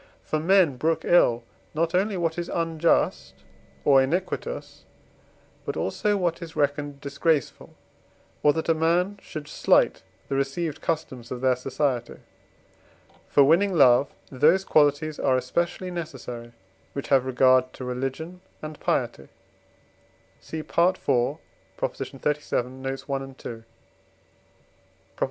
For 0.23 0.39
men 0.39 0.77
brook 0.77 1.05
ill 1.05 1.43
not 1.75 1.93
only 1.93 2.17
what 2.17 2.39
is 2.39 2.49
unjust 2.49 3.35
or 3.85 4.01
iniquitous, 4.01 4.83
but 5.63 5.77
also 5.77 6.17
what 6.17 6.41
is 6.41 6.55
reckoned 6.55 6.99
disgraceful, 6.99 7.75
or 8.41 8.51
that 8.53 8.67
a 8.67 8.73
man 8.73 9.19
should 9.21 9.47
slight 9.47 10.01
the 10.27 10.33
received 10.33 10.81
customs 10.81 11.29
of 11.29 11.41
their 11.41 11.55
society. 11.55 12.17
For 13.29 13.43
winning 13.43 13.75
love 13.75 14.09
those 14.31 14.65
qualities 14.65 15.19
are 15.19 15.37
especially 15.37 15.91
necessary 15.91 16.51
which 16.93 17.09
have 17.09 17.27
regard 17.27 17.71
to 17.73 17.85
religion 17.85 18.41
and 18.59 18.79
piety 18.79 19.27
(cf. 20.41 20.61
IV. 20.61 21.37
xxxvii. 21.77 22.63
notes. 22.71 23.05
i. 23.07 23.47
ii. 23.51 23.63